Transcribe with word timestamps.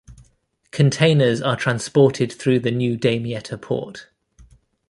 Containers 0.71 1.43
are 1.43 1.55
transported 1.55 2.31
through 2.33 2.57
the 2.57 2.71
new 2.71 2.97
Damietta 2.97 3.55
Port. 3.61 4.07